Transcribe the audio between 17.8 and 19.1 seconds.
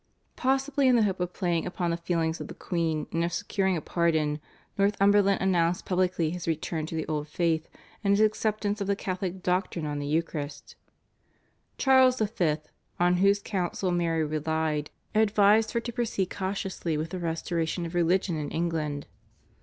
of religion in England.